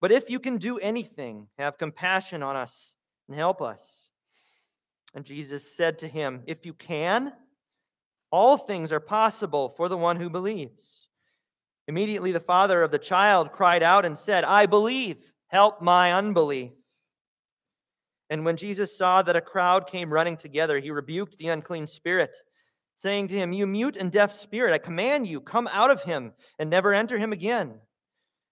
[0.00, 2.96] But if you can do anything, have compassion on us
[3.28, 4.10] and help us.
[5.14, 7.32] And Jesus said to him, If you can,
[8.30, 11.08] all things are possible for the one who believes.
[11.88, 15.16] Immediately the father of the child cried out and said, I believe,
[15.48, 16.70] help my unbelief.
[18.30, 22.36] And when Jesus saw that a crowd came running together, he rebuked the unclean spirit
[23.00, 26.32] saying to him, You mute and deaf spirit, I command you, come out of him
[26.58, 27.80] and never enter him again.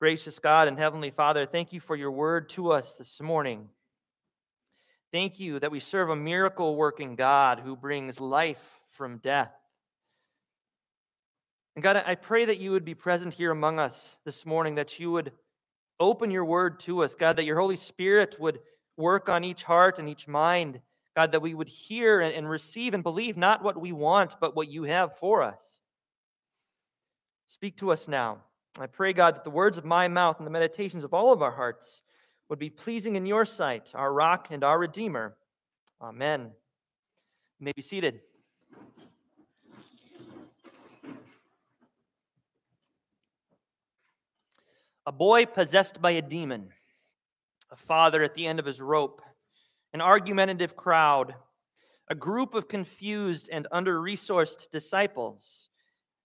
[0.00, 3.68] Gracious God and Heavenly Father, thank you for your word to us this morning.
[5.12, 9.52] Thank you that we serve a miracle working God who brings life from death.
[11.74, 14.98] And God, I pray that you would be present here among us this morning, that
[15.00, 15.32] you would
[15.98, 18.60] open your word to us, God, that your Holy Spirit would
[18.96, 20.80] work on each heart and each mind
[21.18, 24.70] God, that we would hear and receive and believe not what we want, but what
[24.70, 25.80] you have for us.
[27.46, 28.38] Speak to us now.
[28.80, 31.42] I pray, God, that the words of my mouth and the meditations of all of
[31.42, 32.02] our hearts
[32.48, 35.36] would be pleasing in your sight, our rock and our redeemer.
[36.00, 36.52] Amen.
[37.58, 38.20] You may be seated.
[45.06, 46.68] A boy possessed by a demon,
[47.72, 49.22] a father at the end of his rope,
[49.92, 51.34] an argumentative crowd,
[52.08, 55.67] a group of confused and under resourced disciples,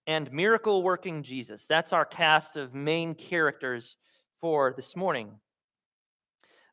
[0.07, 1.65] and miracle working Jesus.
[1.65, 3.97] That's our cast of main characters
[4.41, 5.31] for this morning.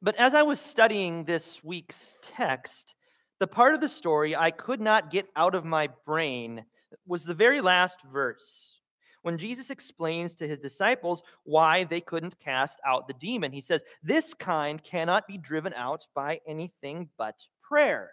[0.02, 2.94] But as I was studying this week's text,
[3.38, 6.64] the part of the story I could not get out of my brain
[7.06, 8.80] was the very last verse
[9.22, 13.52] when Jesus explains to his disciples why they couldn't cast out the demon.
[13.52, 18.10] He says, This kind cannot be driven out by anything but prayer.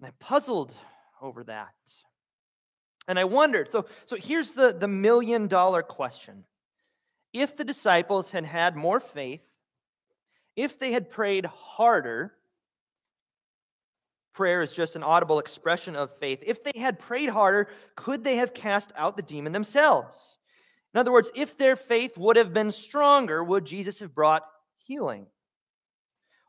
[0.00, 0.74] And I puzzled
[1.20, 1.74] over that.
[3.08, 6.44] And I wondered so, so here's the, the million dollar question.
[7.32, 9.40] If the disciples had had more faith,
[10.54, 12.34] if they had prayed harder,
[14.34, 16.40] prayer is just an audible expression of faith.
[16.46, 20.38] If they had prayed harder, could they have cast out the demon themselves?
[20.94, 24.44] In other words, if their faith would have been stronger, would Jesus have brought
[24.78, 25.26] healing?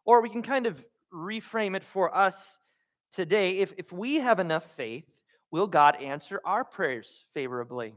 [0.06, 0.84] Or we can kind of
[1.14, 2.58] reframe it for us
[3.12, 3.58] today.
[3.58, 5.06] If, if we have enough faith,
[5.52, 7.96] will God answer our prayers favorably?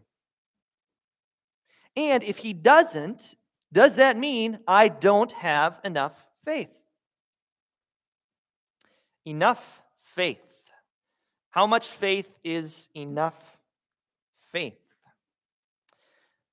[1.97, 3.35] And if He doesn't,
[3.73, 6.15] does that mean I don't have enough
[6.45, 6.71] faith?
[9.25, 9.83] Enough
[10.15, 10.41] faith.
[11.51, 13.59] How much faith is enough
[14.53, 14.79] faith?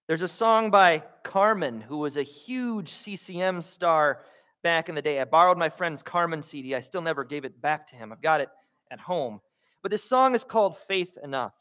[0.07, 4.21] There's a song by Carmen, who was a huge CCM star
[4.63, 5.21] back in the day.
[5.21, 6.75] I borrowed my friend's Carmen CD.
[6.75, 8.11] I still never gave it back to him.
[8.11, 8.49] I've got it
[8.91, 9.39] at home.
[9.81, 11.53] But this song is called Faith Enough.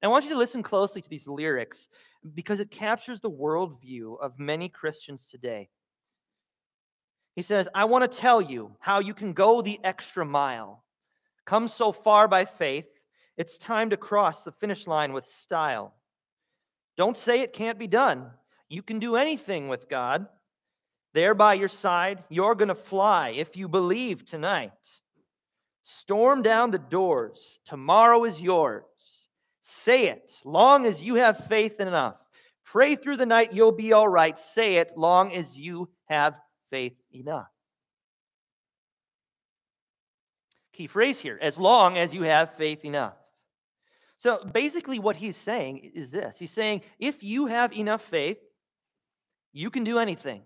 [0.00, 1.88] And I want you to listen closely to these lyrics
[2.34, 5.68] because it captures the worldview of many Christians today.
[7.36, 10.84] He says, I want to tell you how you can go the extra mile.
[11.44, 12.86] Come so far by faith,
[13.36, 15.94] it's time to cross the finish line with style.
[16.96, 18.30] Don't say it can't be done.
[18.68, 20.26] You can do anything with God.
[21.12, 25.00] There by your side, you're going to fly if you believe tonight.
[25.82, 27.60] Storm down the doors.
[27.64, 29.28] Tomorrow is yours.
[29.60, 32.16] Say it long as you have faith enough.
[32.64, 34.38] Pray through the night, you'll be all right.
[34.38, 36.38] Say it long as you have
[36.70, 37.48] faith enough.
[40.72, 43.14] Key phrase here as long as you have faith enough.
[44.16, 48.38] So basically, what he's saying is this He's saying, if you have enough faith,
[49.52, 50.42] you can do anything.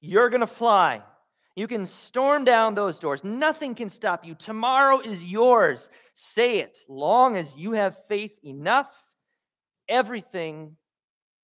[0.00, 1.02] You're going to fly.
[1.56, 3.24] You can storm down those doors.
[3.24, 4.34] Nothing can stop you.
[4.34, 5.90] Tomorrow is yours.
[6.14, 6.78] Say it.
[6.88, 8.90] Long as you have faith enough,
[9.88, 10.76] everything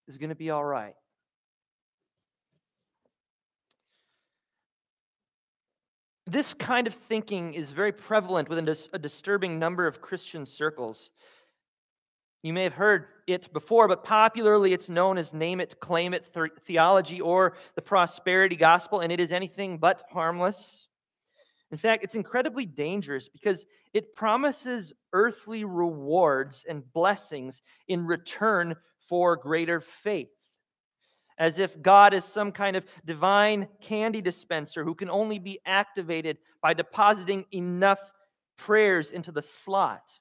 [0.07, 0.95] is going to be all right.
[6.29, 11.13] This kind of thinking is very prevalent within a disturbing number of Christian circles.
[12.47, 16.33] You may have heard it before, but popularly it's known as name it, claim it
[16.65, 20.87] theology or the prosperity gospel, and it is anything but harmless.
[21.73, 29.35] In fact, it's incredibly dangerous because it promises earthly rewards and blessings in return for
[29.35, 30.31] greater faith
[31.39, 36.39] as if God is some kind of divine candy dispenser who can only be activated
[36.63, 38.13] by depositing enough
[38.57, 40.13] prayers into the slot.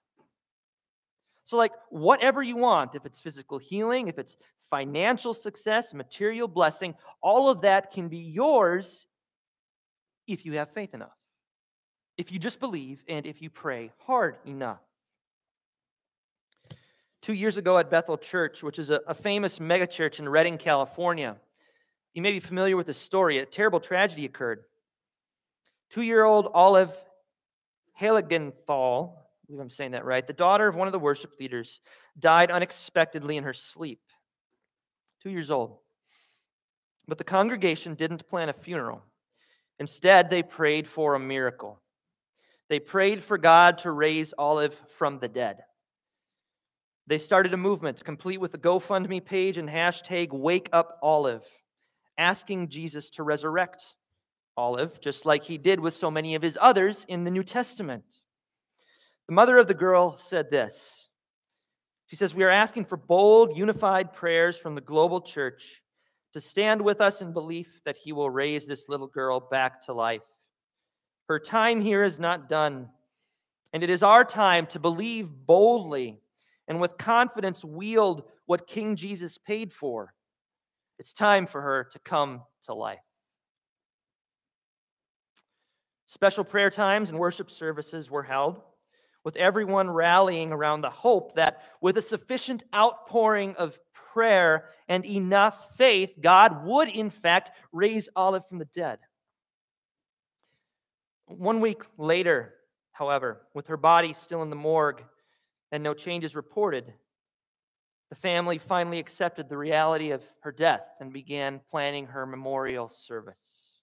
[1.46, 4.36] So, like, whatever you want, if it's physical healing, if it's
[4.70, 9.06] financial success, material blessing, all of that can be yours
[10.28, 11.16] if you have faith enough,
[12.18, 14.82] if you just believe, and if you pray hard enough
[17.26, 21.36] two years ago at Bethel Church, which is a, a famous megachurch in Redding, California.
[22.14, 23.40] You may be familiar with the story.
[23.40, 24.64] A terrible tragedy occurred.
[25.90, 26.92] Two year old Olive
[28.00, 31.80] Heiligenthal, I believe I'm saying that right, the daughter of one of the worship leaders,
[32.18, 34.02] died unexpectedly in her sleep.
[35.22, 35.78] Two years old.
[37.08, 39.04] But the congregation didn't plan a funeral.
[39.78, 41.80] Instead, they prayed for a miracle.
[42.70, 45.58] They prayed for God to raise Olive from the dead.
[47.06, 51.46] They started a movement complete with a GoFundMe page and hashtag Wake Up Olive,
[52.18, 53.94] asking Jesus to resurrect
[54.58, 58.06] Olive, just like he did with so many of his others in the New Testament.
[59.28, 61.10] The mother of the girl said this
[62.08, 65.82] She says, We are asking for bold, unified prayers from the global church
[66.34, 69.94] to stand with us in belief that he will raise this little girl back to
[69.94, 70.22] life.
[71.28, 72.90] Her time here is not done,
[73.74, 76.20] and it is our time to believe boldly
[76.68, 80.14] and with confidence wield what King Jesus paid for.
[81.00, 83.00] It's time for her to come to life.
[86.06, 88.62] Special prayer times and worship services were held,
[89.26, 93.78] with everyone rallying around the hope that with a sufficient outpouring of
[94.14, 99.00] prayer and enough faith, God would, in fact, raise Olive from the dead.
[101.26, 102.54] One week later,
[102.92, 105.04] however, with her body still in the morgue,
[105.72, 106.94] and no changes reported,
[108.12, 113.80] the family finally accepted the reality of her death and began planning her memorial service.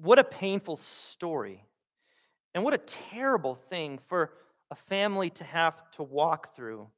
[0.00, 1.66] What a painful story.
[2.54, 4.32] And what a terrible thing for
[4.70, 6.88] a family to have to walk through.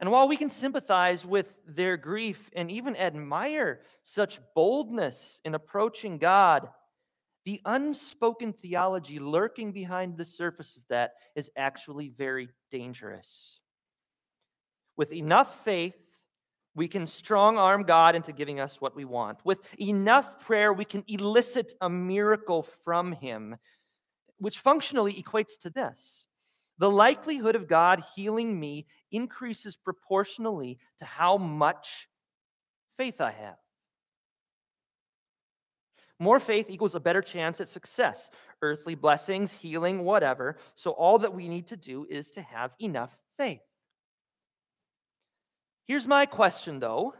[0.00, 6.18] And while we can sympathize with their grief and even admire such boldness in approaching
[6.18, 6.68] God,
[7.44, 13.60] the unspoken theology lurking behind the surface of that is actually very dangerous.
[14.96, 15.96] With enough faith,
[16.78, 19.44] we can strong arm God into giving us what we want.
[19.44, 23.56] With enough prayer, we can elicit a miracle from Him,
[24.38, 26.26] which functionally equates to this
[26.78, 32.08] the likelihood of God healing me increases proportionally to how much
[32.96, 33.56] faith I have.
[36.20, 38.30] More faith equals a better chance at success,
[38.62, 40.58] earthly blessings, healing, whatever.
[40.76, 43.67] So, all that we need to do is to have enough faith.
[45.88, 47.14] Here's my question, though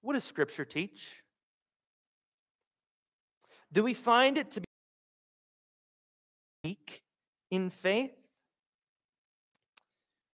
[0.00, 1.22] What does Scripture teach?
[3.70, 4.66] Do we find it to be
[6.64, 7.02] weak
[7.50, 8.12] in faith?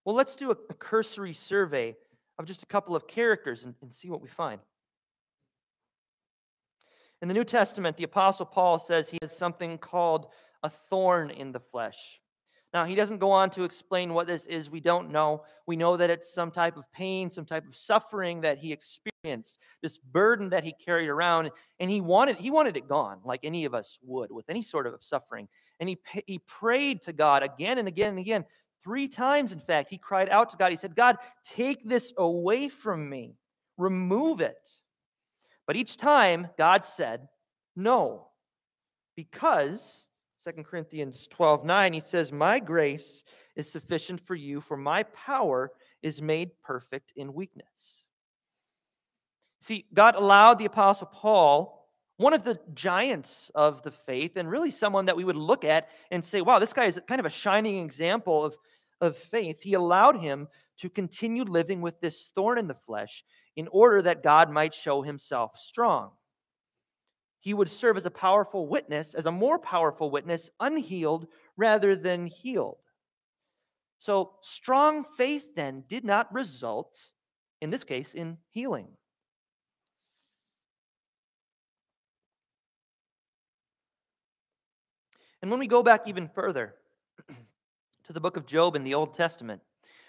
[0.05, 1.97] Well, let's do a, a cursory survey
[2.39, 4.61] of just a couple of characters and, and see what we find.
[7.21, 10.29] In the New Testament, the Apostle Paul says he has something called
[10.63, 12.21] a thorn in the flesh.
[12.75, 14.71] Now, he doesn't go on to explain what this is.
[14.71, 15.45] We don't know.
[15.67, 19.59] We know that it's some type of pain, some type of suffering that he experienced,
[19.81, 23.65] this burden that he carried around, and he wanted he wanted it gone, like any
[23.65, 25.49] of us would with any sort of suffering.
[25.81, 28.45] And he he prayed to God again and again and again.
[28.85, 30.71] Three times, in fact, he cried out to God.
[30.71, 33.35] He said, God, take this away from me,
[33.77, 34.69] remove it.
[35.67, 37.29] But each time, God said,
[37.77, 38.29] No,
[39.17, 40.08] because
[40.57, 43.25] 2 Corinthians 12 9, he says, My grace
[43.57, 47.67] is sufficient for you, for my power is made perfect in weakness.
[49.63, 51.87] See, God allowed the Apostle Paul,
[52.17, 55.89] one of the giants of the faith, and really someone that we would look at
[56.11, 58.57] and say, wow, this guy is kind of a shining example of,
[59.01, 59.61] of faith.
[59.61, 63.25] He allowed him to continue living with this thorn in the flesh
[63.57, 66.13] in order that God might show himself strong
[67.41, 71.27] he would serve as a powerful witness, as a more powerful witness, unhealed
[71.57, 72.79] rather than healed.
[74.01, 76.99] So, strong faith then did not result,
[77.61, 78.89] in this case, in healing.
[85.43, 86.75] And when we go back even further
[88.07, 89.63] to the book of Job in the Old Testament,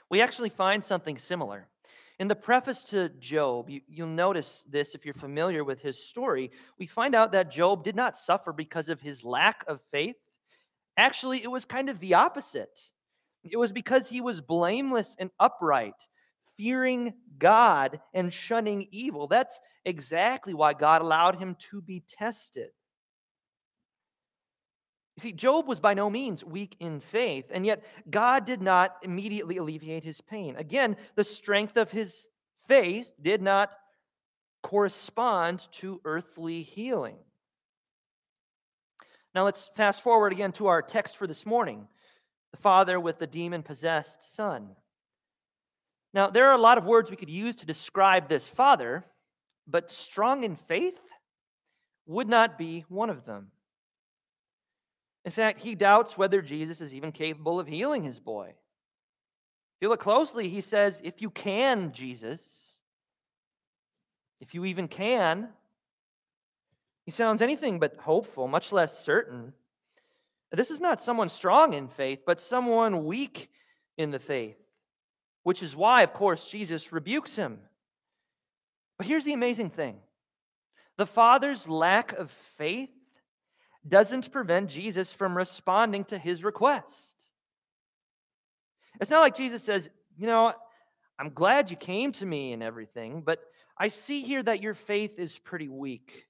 [0.09, 1.67] we actually find something similar.
[2.19, 6.51] In the preface to Job, you, will notice this if you're familiar with his story.
[6.77, 10.17] We find out that Job did not suffer because of his lack of faith.
[10.97, 12.89] Actually, it was kind of the opposite.
[13.45, 15.93] It was because he was blameless and upright,
[16.57, 19.27] fearing God and shunning evil.
[19.27, 22.71] That's exactly why God allowed him to be tested.
[25.19, 28.95] You see, Job was by no means weak in faith, and yet God did not
[29.03, 30.55] immediately alleviate his pain.
[30.55, 32.29] Again, the strength of his
[32.69, 33.69] faith did not
[34.63, 37.17] correspond to earthly healing.
[39.35, 41.89] Now let's fast forward again to our text for this morning
[42.51, 44.69] the father with the demon possessed son.
[46.13, 49.03] Now, there are a lot of words we could use to describe this father,
[49.67, 51.01] but strong in faith
[52.05, 53.51] would not be one of them.
[55.29, 58.47] In fact, he doubts whether Jesus is even capable of healing his boy.
[58.47, 62.41] If you look closely, he says, If you can, Jesus,
[64.41, 65.49] if you even can,
[67.05, 69.53] he sounds anything but hopeful, much less certain.
[70.51, 73.51] This is not someone strong in faith, but someone weak
[73.99, 74.57] in the faith,
[75.43, 77.59] which is why, of course, Jesus rebukes him.
[78.97, 79.99] But here's the amazing thing
[80.97, 82.89] the Father's lack of faith
[83.87, 87.15] doesn't prevent Jesus from responding to his request.
[88.99, 90.53] It's not like Jesus says, You know,
[91.17, 93.39] I'm glad you came to me and everything, but
[93.77, 96.25] I see here that your faith is pretty weak.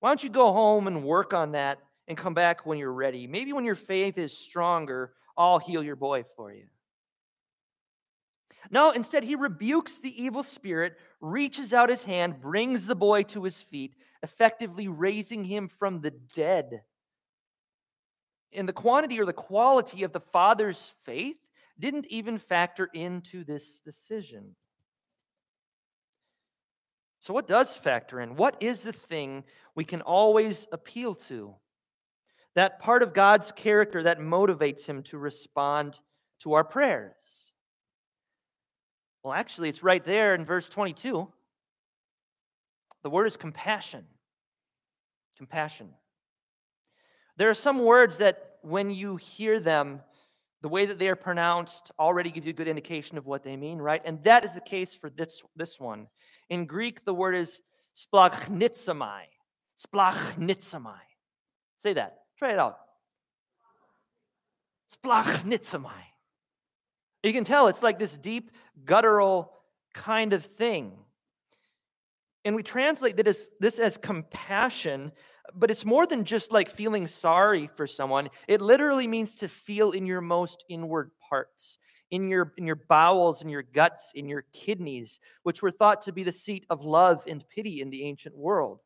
[0.00, 3.26] Why don't you go home and work on that and come back when you're ready?
[3.26, 6.66] Maybe when your faith is stronger, I'll heal your boy for you.
[8.70, 13.44] No, instead, he rebukes the evil spirit, reaches out his hand, brings the boy to
[13.44, 16.82] his feet, effectively raising him from the dead.
[18.52, 21.36] And the quantity or the quality of the father's faith
[21.78, 24.56] didn't even factor into this decision.
[27.20, 28.36] So, what does factor in?
[28.36, 29.44] What is the thing
[29.74, 31.54] we can always appeal to?
[32.54, 36.00] That part of God's character that motivates him to respond
[36.40, 37.52] to our prayers.
[39.22, 41.28] Well, actually, it's right there in verse 22.
[43.08, 44.04] The word is compassion.
[45.38, 45.88] Compassion.
[47.38, 50.02] There are some words that, when you hear them,
[50.60, 53.56] the way that they are pronounced already gives you a good indication of what they
[53.56, 54.02] mean, right?
[54.04, 56.08] And that is the case for this, this one.
[56.50, 57.62] In Greek, the word is
[57.96, 59.22] splanchnizomai.
[59.78, 61.00] Splanchnizomai.
[61.78, 62.18] Say that.
[62.38, 62.76] Try it out.
[65.02, 66.02] Splanchnizomai.
[67.22, 68.50] You can tell it's like this deep,
[68.84, 69.54] guttural
[69.94, 70.92] kind of thing.
[72.48, 75.12] And we translate this, this as compassion,
[75.54, 78.30] but it's more than just like feeling sorry for someone.
[78.48, 81.76] It literally means to feel in your most inward parts,
[82.10, 86.12] in your, in your bowels, in your guts, in your kidneys, which were thought to
[86.12, 88.78] be the seat of love and pity in the ancient world.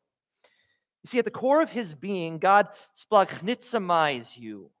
[1.05, 2.67] You see, at the core of his being, God
[2.97, 4.71] splachnitsamize you.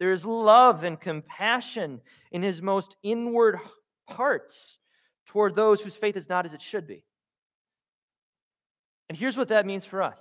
[0.00, 3.58] There is love and compassion in his most inward
[4.06, 4.76] parts
[5.24, 7.04] toward those whose faith is not as it should be.
[9.12, 10.18] And here's what that means for us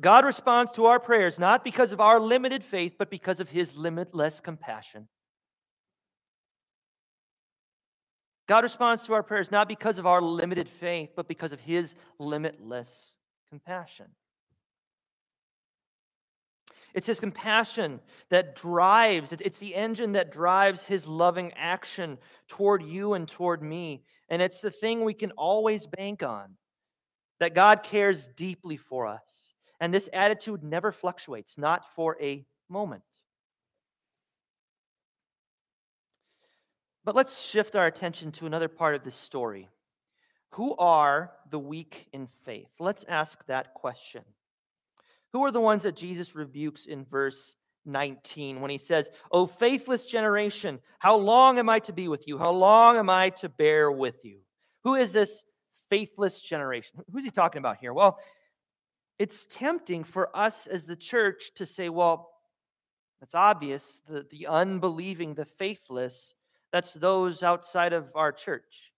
[0.00, 3.76] God responds to our prayers not because of our limited faith, but because of his
[3.76, 5.06] limitless compassion.
[8.48, 11.94] God responds to our prayers not because of our limited faith, but because of his
[12.18, 13.14] limitless
[13.48, 14.06] compassion.
[16.94, 22.18] It's his compassion that drives, it's the engine that drives his loving action
[22.48, 24.02] toward you and toward me.
[24.28, 26.56] And it's the thing we can always bank on
[27.40, 29.54] that God cares deeply for us.
[29.80, 33.02] And this attitude never fluctuates, not for a moment.
[37.04, 39.68] But let's shift our attention to another part of this story.
[40.52, 42.70] Who are the weak in faith?
[42.78, 44.22] Let's ask that question.
[45.32, 50.06] Who are the ones that Jesus rebukes in verse 19 when he says, O faithless
[50.06, 52.38] generation, how long am I to be with you?
[52.38, 54.38] How long am I to bear with you?
[54.84, 55.44] Who is this
[55.94, 57.00] faithless generation?
[57.12, 57.92] Who's he talking about here?
[57.92, 58.18] Well,
[59.20, 62.30] it's tempting for us as the church to say, well,
[63.22, 66.34] it's obvious the, the unbelieving, the faithless
[66.72, 68.92] that's those outside of our church.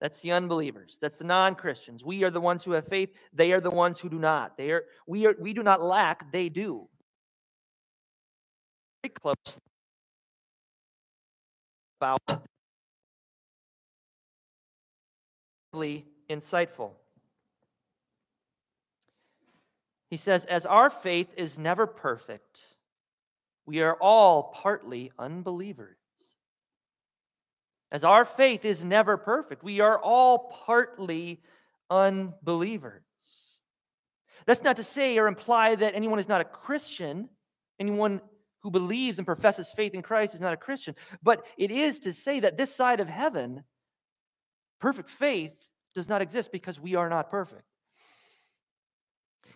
[0.00, 0.96] That's the unbelievers.
[1.02, 2.02] That's the non-Christians.
[2.02, 3.10] We are the ones who have faith.
[3.34, 4.56] They are the ones who do not.
[4.56, 6.88] They are we are we do not lack, they do.
[9.02, 9.58] Very close
[12.00, 12.46] about
[16.30, 16.90] insightful.
[20.10, 22.60] He says, as our faith is never perfect,
[23.66, 25.96] we are all partly unbelievers
[27.92, 29.62] as our faith is never perfect.
[29.62, 31.40] We are all partly
[31.88, 33.02] unbelievers.
[34.46, 37.28] That's not to say or imply that anyone is not a Christian,
[37.80, 38.20] anyone
[38.62, 42.12] who believes and professes faith in Christ is not a Christian, but it is to
[42.12, 43.62] say that this side of heaven,
[44.80, 45.52] perfect faith
[45.96, 47.64] does not exist because we are not perfect.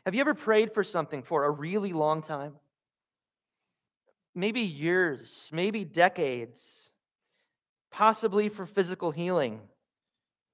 [0.06, 2.54] Have you ever prayed for something for a really long time?
[4.34, 6.90] Maybe years, maybe decades
[7.90, 9.60] possibly for physical healing,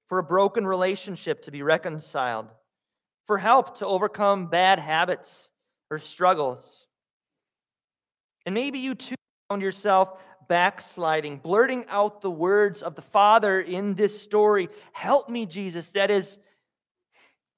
[0.09, 2.47] for a broken relationship to be reconciled,
[3.25, 5.51] for help to overcome bad habits
[5.89, 6.87] or struggles.
[8.45, 9.15] And maybe you too
[9.47, 15.45] found yourself backsliding, blurting out the words of the Father in this story Help me,
[15.45, 15.89] Jesus.
[15.89, 16.37] That is,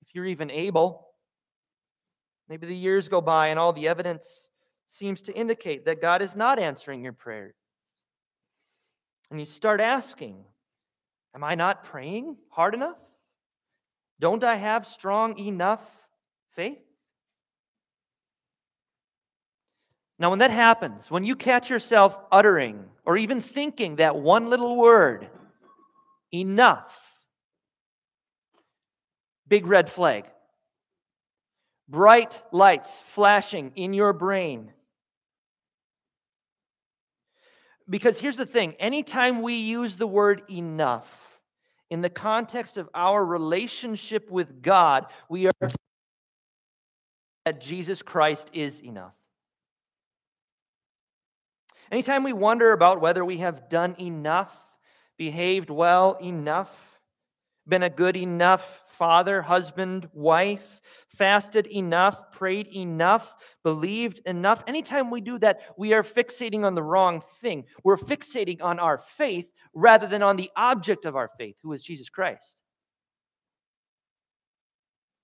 [0.02, 1.08] if you're even able.
[2.48, 4.50] Maybe the years go by and all the evidence
[4.88, 7.54] seems to indicate that God is not answering your prayers.
[9.30, 10.44] And you start asking,
[11.36, 12.98] Am I not praying hard enough?
[14.20, 15.84] Don't I have strong enough
[16.56, 16.89] faith?
[20.20, 24.76] Now, when that happens, when you catch yourself uttering or even thinking that one little
[24.76, 25.30] word,
[26.34, 27.00] enough,
[29.48, 30.26] big red flag.
[31.88, 34.74] Bright lights flashing in your brain
[37.90, 41.40] Because here's the thing anytime we use the word enough
[41.90, 45.70] in the context of our relationship with God, we are
[47.46, 49.16] that Jesus Christ is enough.
[51.92, 54.56] Anytime we wonder about whether we have done enough,
[55.18, 57.00] behaved well enough,
[57.68, 64.64] been a good enough father, husband, wife, fasted enough, prayed enough, believed enough.
[64.68, 67.66] Anytime we do that, we are fixating on the wrong thing.
[67.84, 71.82] We're fixating on our faith rather than on the object of our faith, who is
[71.82, 72.56] Jesus Christ.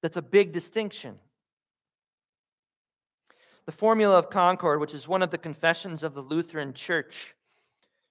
[0.01, 1.19] That's a big distinction.
[3.65, 7.35] The Formula of Concord, which is one of the confessions of the Lutheran Church,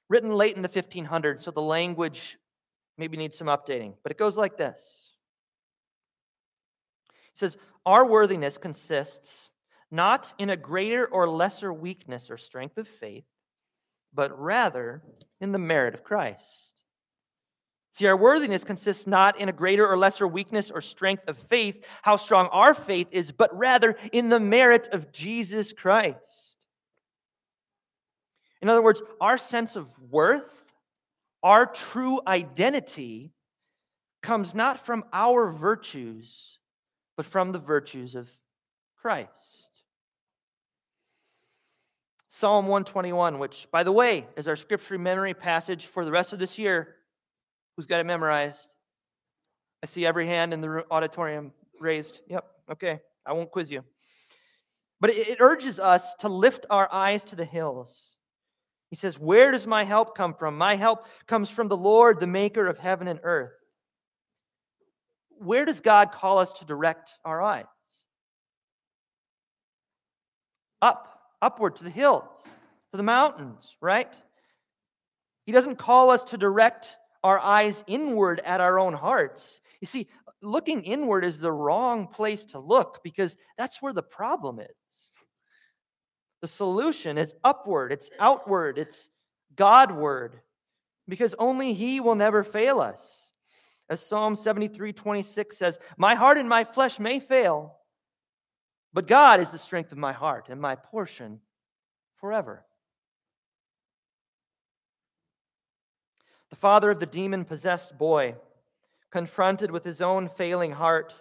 [0.08, 2.38] written late in the 1500s, so the language
[2.98, 5.10] maybe needs some updating, but it goes like this.
[7.08, 9.48] It says, our worthiness consists
[9.90, 13.24] not in a greater or lesser weakness or strength of faith,
[14.12, 15.02] but rather
[15.40, 16.73] in the merit of Christ.
[17.94, 21.86] See, our worthiness consists not in a greater or lesser weakness or strength of faith,
[22.02, 26.56] how strong our faith is, but rather in the merit of Jesus Christ.
[28.60, 30.74] In other words, our sense of worth,
[31.44, 33.32] our true identity,
[34.22, 36.58] comes not from our virtues,
[37.16, 38.28] but from the virtues of
[38.96, 39.70] Christ.
[42.26, 46.40] Psalm 121, which, by the way, is our scripture memory passage for the rest of
[46.40, 46.96] this year.
[47.76, 48.68] Who's got it memorized?
[49.82, 52.20] I see every hand in the auditorium raised.
[52.28, 53.84] Yep, okay, I won't quiz you.
[55.00, 58.16] But it urges us to lift our eyes to the hills.
[58.90, 60.56] He says, Where does my help come from?
[60.56, 63.52] My help comes from the Lord, the maker of heaven and earth
[65.38, 67.64] where does God call us to direct our eyes?
[70.84, 71.08] up,
[71.40, 72.46] upward to the hills,
[72.92, 74.14] to the mountains, right?
[75.46, 79.60] He doesn't call us to direct our eyes inward at our own hearts.
[79.80, 80.08] You see,
[80.42, 84.68] looking inward is the wrong place to look because that's where the problem is.
[86.42, 89.08] The solution is upward, it's outward, it's
[89.56, 90.40] Godward,
[91.08, 93.30] because only He will never fail us.
[93.88, 97.76] As Psalm 73 26 says, My heart and my flesh may fail,
[98.92, 101.40] but God is the strength of my heart and my portion
[102.16, 102.66] forever.
[106.54, 108.36] The father of the demon possessed boy,
[109.10, 111.12] confronted with his own failing heart,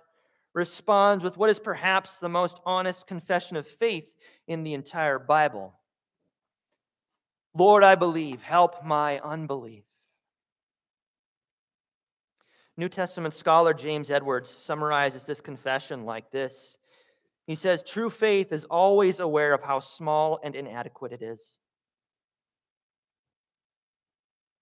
[0.54, 4.14] responds with what is perhaps the most honest confession of faith
[4.48, 5.74] in the entire Bible
[7.56, 9.86] Lord, I believe, help my unbelief.
[12.78, 16.78] New Testament scholar James Edwards summarizes this confession like this
[17.48, 21.58] He says, True faith is always aware of how small and inadequate it is.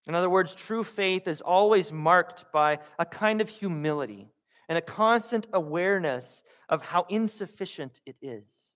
[0.07, 4.31] In other words, true faith is always marked by a kind of humility
[4.67, 8.71] and a constant awareness of how insufficient it is.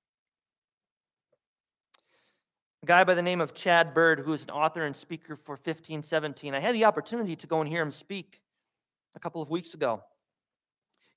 [2.84, 5.54] A guy by the name of Chad Bird, who is an author and speaker for
[5.54, 8.42] 1517, I had the opportunity to go and hear him speak
[9.16, 10.04] a couple of weeks ago.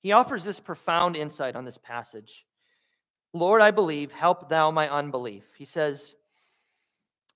[0.01, 2.45] He offers this profound insight on this passage.
[3.33, 5.43] Lord, I believe, help thou my unbelief.
[5.57, 6.15] He says,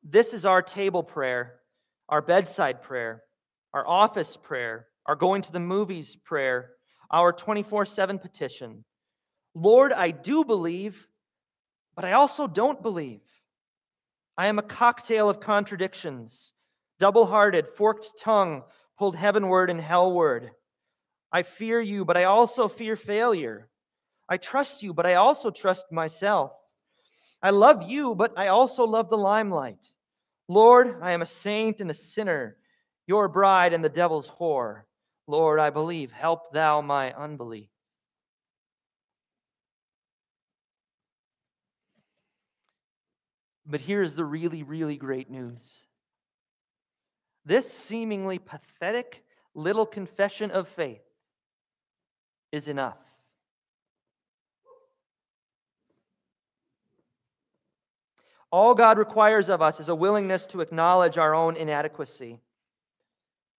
[0.01, 1.59] This is our table prayer,
[2.13, 3.23] our bedside prayer,
[3.73, 6.69] our office prayer, our going to the movies prayer,
[7.09, 8.85] our 24 7 petition.
[9.55, 11.07] Lord, I do believe,
[11.95, 13.21] but I also don't believe.
[14.37, 16.53] I am a cocktail of contradictions,
[16.99, 18.61] double hearted, forked tongue,
[18.99, 20.51] pulled heavenward and hellward.
[21.31, 23.69] I fear you, but I also fear failure.
[24.29, 26.51] I trust you, but I also trust myself.
[27.41, 29.92] I love you, but I also love the limelight.
[30.47, 32.57] Lord, I am a saint and a sinner,
[33.07, 34.83] your bride and the devil's whore.
[35.27, 36.11] Lord, I believe.
[36.11, 37.69] Help thou my unbelief.
[43.65, 45.83] But here's the really, really great news
[47.45, 51.03] this seemingly pathetic little confession of faith
[52.51, 52.99] is enough.
[58.53, 62.39] All God requires of us is a willingness to acknowledge our own inadequacy.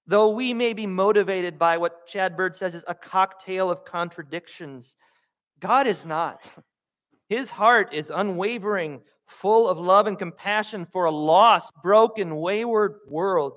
[0.06, 4.94] Though we may be motivated by what Chad Bird says is a cocktail of contradictions,
[5.58, 6.48] God is not.
[7.28, 13.54] His heart is unwavering, full of love and compassion for a lost, broken, wayward world.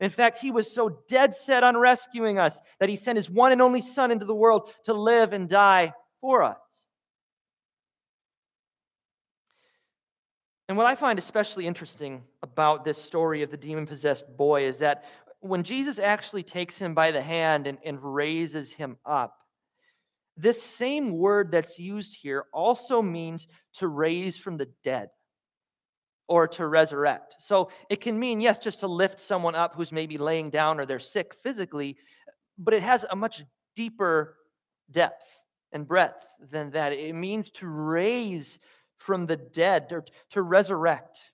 [0.00, 3.52] In fact, he was so dead set on rescuing us that he sent his one
[3.52, 6.56] and only Son into the world to live and die for us.
[10.68, 14.78] And what I find especially interesting about this story of the demon possessed boy is
[14.78, 15.04] that
[15.40, 19.36] when Jesus actually takes him by the hand and, and raises him up,
[20.36, 25.08] this same word that's used here also means to raise from the dead
[26.28, 27.36] or to resurrect.
[27.38, 30.86] So it can mean, yes, just to lift someone up who's maybe laying down or
[30.86, 31.98] they're sick physically,
[32.56, 33.44] but it has a much
[33.76, 34.36] deeper
[34.90, 35.40] depth
[35.72, 36.92] and breadth than that.
[36.92, 38.58] It means to raise
[39.04, 41.30] from the dead or to resurrect.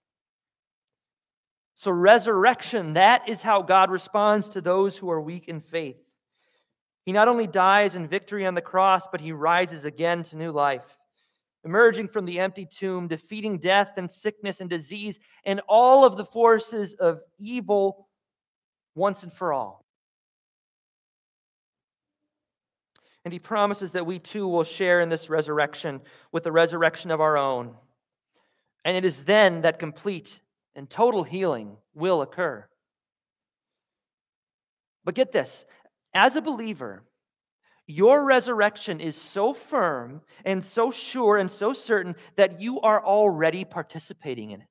[1.76, 5.96] So, resurrection, that is how God responds to those who are weak in faith.
[7.06, 10.50] He not only dies in victory on the cross, but he rises again to new
[10.50, 10.98] life,
[11.64, 16.24] emerging from the empty tomb, defeating death and sickness and disease and all of the
[16.24, 18.09] forces of evil
[18.94, 19.87] once and for all.
[23.24, 26.00] And he promises that we too will share in this resurrection
[26.33, 27.74] with the resurrection of our own.
[28.85, 30.40] And it is then that complete
[30.74, 32.66] and total healing will occur.
[35.04, 35.64] But get this
[36.14, 37.04] as a believer,
[37.87, 43.64] your resurrection is so firm and so sure and so certain that you are already
[43.64, 44.66] participating in it.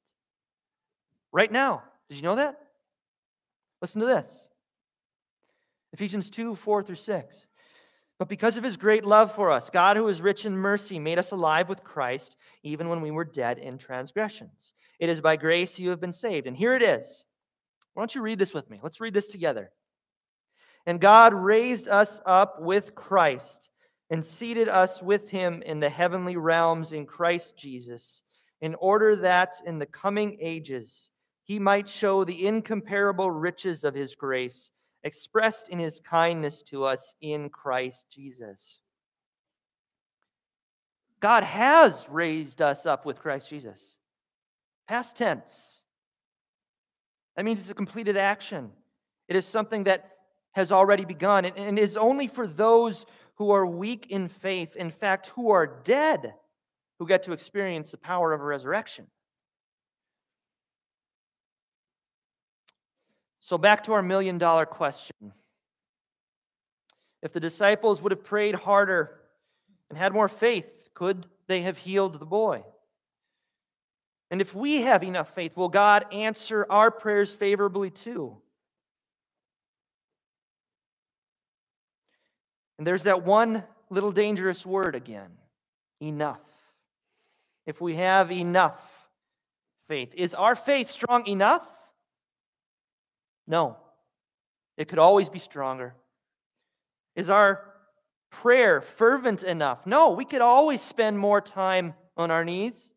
[1.31, 1.83] Right now.
[2.07, 2.57] Did you know that?
[3.81, 4.49] Listen to this
[5.93, 7.45] Ephesians 2 4 through 6.
[8.19, 11.17] But because of his great love for us, God, who is rich in mercy, made
[11.17, 14.73] us alive with Christ, even when we were dead in transgressions.
[14.99, 16.45] It is by grace you have been saved.
[16.45, 17.23] And here it is.
[17.93, 18.79] Why don't you read this with me?
[18.83, 19.71] Let's read this together.
[20.85, 23.69] And God raised us up with Christ
[24.09, 28.21] and seated us with him in the heavenly realms in Christ Jesus,
[28.59, 31.09] in order that in the coming ages
[31.43, 34.71] he might show the incomparable riches of his grace
[35.03, 38.79] expressed in his kindness to us in Christ Jesus.
[41.19, 43.97] God has raised us up with Christ Jesus.
[44.87, 45.83] Past tense.
[47.35, 48.71] That means it's a completed action.
[49.27, 50.11] It is something that
[50.53, 55.27] has already begun and is only for those who are weak in faith, in fact,
[55.27, 56.33] who are dead,
[56.97, 59.07] who get to experience the power of a resurrection.
[63.49, 65.33] So, back to our million dollar question.
[67.23, 69.21] If the disciples would have prayed harder
[69.89, 72.63] and had more faith, could they have healed the boy?
[74.29, 78.37] And if we have enough faith, will God answer our prayers favorably too?
[82.77, 85.31] And there's that one little dangerous word again
[85.99, 86.37] enough.
[87.65, 88.79] If we have enough
[89.87, 91.67] faith, is our faith strong enough?
[93.49, 93.75] No.
[94.77, 95.95] It could always be stronger.
[97.15, 97.65] Is our
[98.31, 99.85] prayer fervent enough?
[99.85, 102.93] No, we could always spend more time on our knees.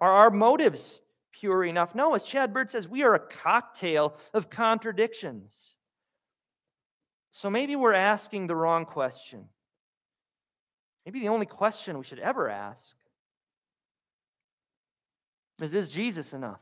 [0.00, 1.02] Are our motives
[1.32, 1.94] pure enough?
[1.94, 5.74] No, as Chad Bird says, we are a cocktail of contradictions.
[7.30, 9.44] So maybe we're asking the wrong question.
[11.04, 12.96] Maybe the only question we should ever ask
[15.60, 16.60] is Is Jesus enough?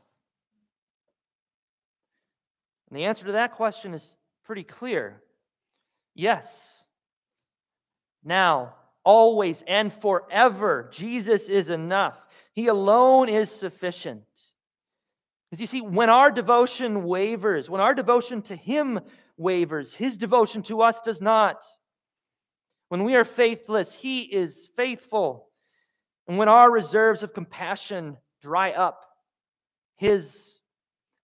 [2.89, 5.21] And the answer to that question is pretty clear
[6.15, 6.83] yes.
[8.23, 12.21] Now, always, and forever, Jesus is enough.
[12.53, 14.23] He alone is sufficient.
[15.49, 18.99] Because you see, when our devotion wavers, when our devotion to Him
[19.37, 21.63] wavers, His devotion to us does not.
[22.89, 25.47] When we are faithless, He is faithful.
[26.27, 29.05] And when our reserves of compassion dry up,
[29.95, 30.59] His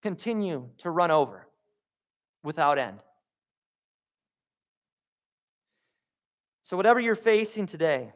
[0.01, 1.44] continue to run over
[2.45, 2.99] without end.
[6.63, 8.13] So, whatever you're facing today,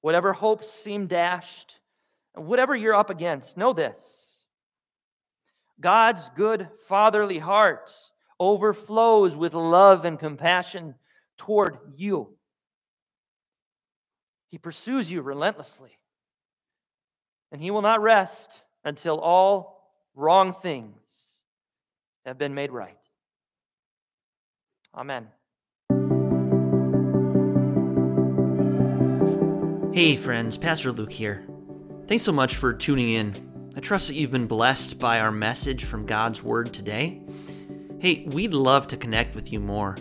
[0.00, 1.78] whatever hopes seem dashed,
[2.34, 4.44] whatever you're up against, know this
[5.80, 7.90] God's good fatherly heart
[8.38, 10.94] overflows with love and compassion
[11.36, 12.30] toward you.
[14.48, 15.98] He pursues you relentlessly,
[17.50, 21.11] and He will not rest until all wrong things
[22.24, 22.98] have been made right.
[24.94, 25.28] Amen.
[29.94, 31.44] Hey, friends, Pastor Luke here.
[32.06, 33.34] Thanks so much for tuning in.
[33.76, 37.22] I trust that you've been blessed by our message from God's Word today.
[37.98, 39.96] Hey, we'd love to connect with you more.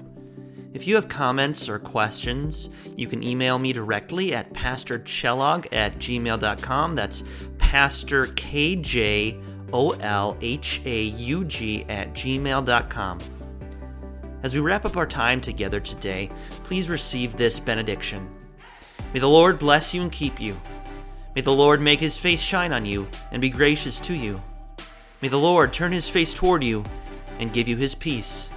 [0.74, 6.96] If you have comments or questions, you can email me directly at pastorkjolhaug at gmail.com.
[6.96, 7.24] That's
[7.58, 8.28] Pastor
[9.72, 13.20] KJ O L H A U G at gmail.com.
[14.44, 16.30] As we wrap up our time together today,
[16.64, 18.30] please receive this benediction.
[19.14, 20.60] May the Lord bless you and keep you.
[21.36, 24.42] May the Lord make his face shine on you and be gracious to you.
[25.22, 26.84] May the Lord turn his face toward you
[27.40, 28.50] and give you his peace.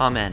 [0.00, 0.32] Amen.